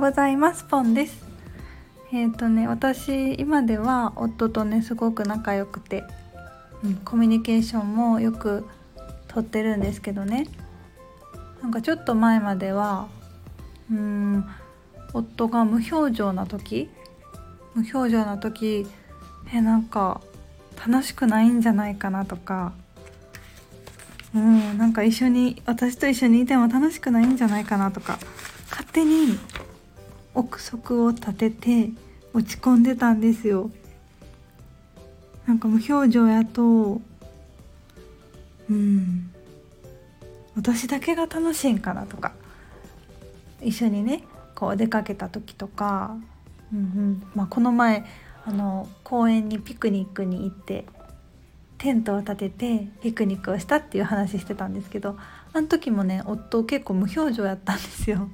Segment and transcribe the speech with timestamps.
[0.00, 0.64] ございます。
[0.64, 1.22] ポンです。
[2.10, 6.04] えっ、ー、とね私今では夫とねすごく仲良くて、
[6.82, 8.66] うん、コミュニケーションもよく
[9.28, 10.46] とってるんですけどね。
[11.60, 13.08] なんかちょっと前までは
[13.90, 14.46] うん
[15.12, 16.88] 夫が無表情な時
[17.74, 18.86] 無表情な時
[19.52, 20.22] えなんか
[20.88, 22.72] 楽しくないんじゃないかなとか
[24.34, 28.18] うんなんか一緒に私と一緒にいても楽しくないんじゃないかなとか
[28.70, 29.38] 勝手に
[30.34, 31.90] 憶測を立てて
[32.32, 33.70] 落ち込んでたんですよ。
[35.46, 37.00] なんか無表情やと
[38.68, 39.30] うん。
[40.54, 42.32] 私だけが楽しいんかなとか。
[43.62, 46.16] 一緒にねこう出かけた時とか、
[46.72, 47.22] うんうん。
[47.34, 48.04] まあ、この前
[48.44, 50.86] あの公園にピクニックに行って
[51.78, 55.16] テントを立ててピクニックをしたっていう話してたんですけど
[55.52, 58.28] あの時もね夫結構無表情やったんですよ。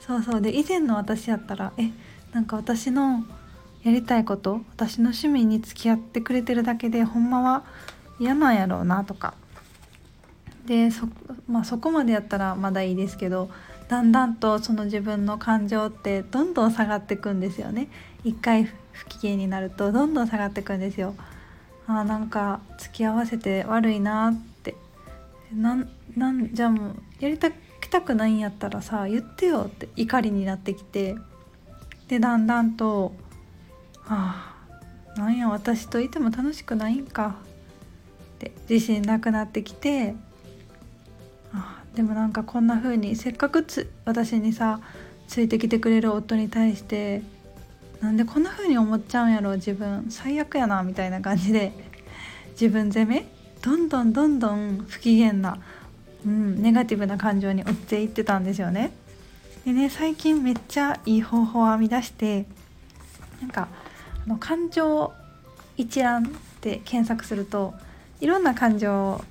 [0.00, 0.40] そうそう。
[0.40, 1.90] で以前の私やったらえ
[2.32, 3.24] なんか私の
[3.82, 7.64] やりたいこと私の趣味に付き合ってくれてるだけでほんまは
[8.18, 9.34] 嫌なんやろうなとか。
[10.66, 11.06] でそ,、
[11.48, 13.48] まあ、そこまでやったらまだいいですけど
[13.88, 17.88] だんだんとその自分の感情ってどんどん下がっていくんですよね。
[18.24, 21.14] 一回不機嫌になるとどんどん下がっていくんですよ。
[21.86, 24.74] あなんか付き合わせて悪いなって。
[25.54, 27.50] なんなんじゃあもうやりた
[27.88, 31.16] たくないんやったらさ言ってよって怒りになってきて。
[32.08, 33.14] でだんだんと
[34.06, 34.54] あ
[35.16, 37.36] あなんや私といても楽しくないんか。
[38.36, 40.14] って自信なくなってきて。
[41.52, 44.80] あでもなんかこんな風にせっかくつ私にさ
[45.26, 47.22] ついてきてくれる夫に対して
[48.00, 50.06] なんでこんな風に思っちゃうんやろ自分。
[50.10, 51.72] 最悪やなみたいな感じで。
[52.52, 53.26] 自分責め？
[53.62, 55.58] どんどんどんどん不機嫌な、
[56.26, 58.92] うん、ネガティブな感情に追っていってたんですよね。
[59.64, 62.46] でね最近めっちゃいい方法を編み出して
[63.40, 63.68] なんか
[64.24, 65.12] あの感情
[65.76, 66.26] 一覧っ
[66.60, 67.74] て検索すると
[68.20, 69.22] いろんな感情の、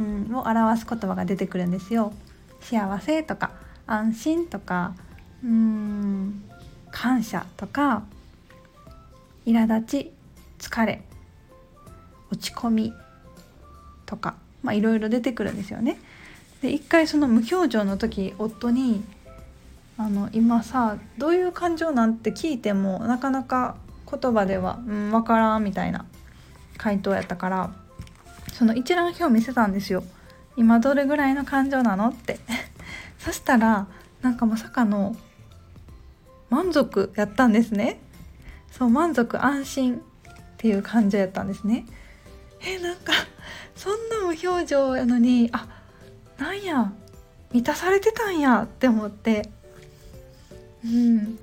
[0.00, 2.12] うん、を表す言葉が出てくるんですよ。
[2.60, 3.52] 幸せとか
[3.86, 4.94] 安心とか
[5.44, 6.42] うん
[6.90, 8.04] 感謝とか
[9.44, 10.12] 苛立ち
[10.58, 11.02] 疲れ
[12.30, 12.92] 落ち込み
[14.06, 14.36] とか
[14.66, 15.98] まあいろいろ出てくるんですよね。
[16.60, 19.04] で一回その無表情の時夫に
[19.96, 23.76] あの今さどういう感情なんて聞いてもなかなか
[24.10, 26.04] 言葉では、うん、分からんみたいな
[26.76, 27.70] 回答やったから
[28.52, 30.02] その一覧表見せたんですよ。
[30.56, 32.40] 今どれぐらいの感情なのって
[33.20, 33.86] そしたら
[34.22, 35.14] なんかまさかの
[36.50, 38.00] 満足やったんですね
[38.72, 39.98] そう満足安心っ
[40.56, 41.84] ていう感情やったんですね
[42.60, 43.12] えなんか
[43.74, 45.68] そん無表情やのにあ
[46.36, 46.92] なんや
[47.52, 49.48] 満たされてたんやって思って。
[50.84, 51.38] うん。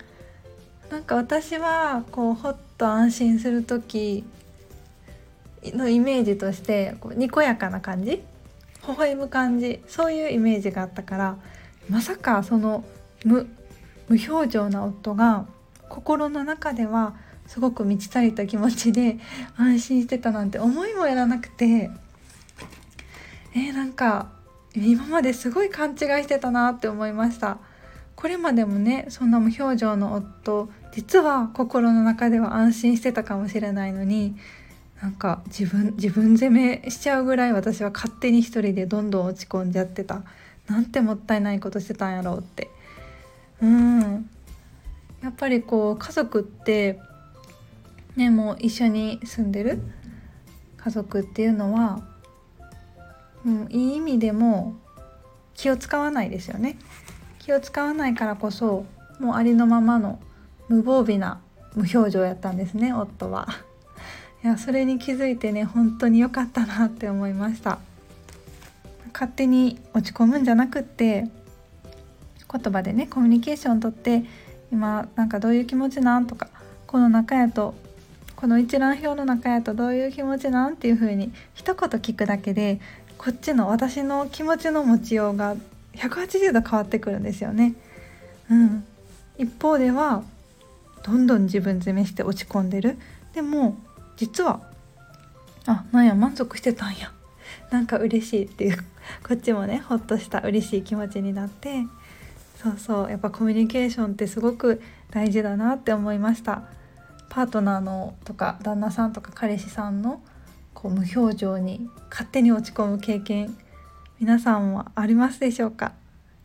[0.92, 4.24] なんか私はこうほっと安心する時
[5.64, 8.24] のイメージとしてこうにこやかな感じ微
[8.96, 11.38] 笑む感じそういうイメージがあったから
[11.90, 12.84] まさかその
[13.26, 13.48] 無
[14.08, 15.48] 無表情な夫が
[15.90, 17.16] 心の中では
[17.48, 19.18] すごく満ち足りた気持ちで
[19.58, 21.90] 安心してたなんて思いもやらなくて。
[23.56, 24.32] えー、なんか
[24.76, 27.58] 今まですごい勘違いしてたなって思いました。
[28.16, 34.36] これまでもねそんな無表情の夫実は心の中では安心してたかもしれないのに
[35.02, 40.24] なんか自分自分責めしちゃうぐらい私は勝手に一人でどんどん落ち込んじゃってた。
[40.68, 42.70] なんてもったいないことしてたんやろうって。
[43.62, 44.30] うん。
[45.22, 47.00] やっぱりこう家族って
[48.16, 49.82] ねもう一緒に住んでる
[50.78, 52.13] 家族っていうのは、
[53.46, 54.76] うん、いい意味でも
[55.54, 56.78] 気を使わないですよね。
[57.40, 58.86] 気を使わないからこそ
[59.20, 60.20] もうありのままの
[60.70, 61.42] 無防備な
[61.76, 63.48] 無表情やったんですね夫は。
[64.44, 67.80] いやそれに気づいてね本当に良かったなって思いました。
[69.14, 71.28] 勝手に落ち込むんじゃなくって
[72.52, 74.24] 言葉でねコミュニケーションとって
[74.72, 76.50] 今なんかどういう気持ちなんとか
[76.88, 77.76] この中やと
[78.36, 82.82] この一覧表の中やとどういう気持ちなんっていう風に一言聞くだけで
[83.24, 85.56] こっちの私の気持ちの持ちようが
[85.94, 87.74] 180度変わってくるんですよね。
[88.52, 88.84] うん、
[89.38, 90.24] 一方では
[91.04, 92.98] どんどん自分責めして落ち込んでる。
[93.34, 93.78] でも
[94.18, 94.60] 実は
[95.66, 97.14] あなんや満足してたんや。
[97.72, 98.78] なんか嬉しいっていう
[99.26, 101.86] こっちもねほっとした嬉しい気持ちになって
[102.62, 104.82] そうそうやっぱコミュニケーションってすごく
[105.12, 106.64] 大事だなって思いました。
[107.30, 110.22] パートナーのとか旦那さんとか彼氏さんの
[110.74, 113.58] こう無表情に勝手に落ち込む経験
[114.20, 115.94] 皆さんはありますでしょうか？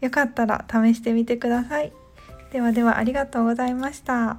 [0.01, 1.93] よかったら試してみてください
[2.53, 4.39] ではではありがとうございました。